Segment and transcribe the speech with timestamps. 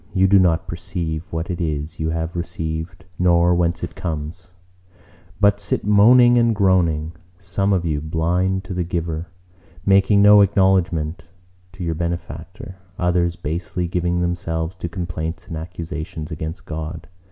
[0.15, 4.49] you do not perceive what it is you have received nor whence it comes,
[5.39, 9.27] but sit moaning and groaning; some of you blind to the Giver,
[9.85, 11.29] making no acknowledgment
[11.73, 17.07] to your Benefactor; others basely giving themselves to complaints and accusations against God.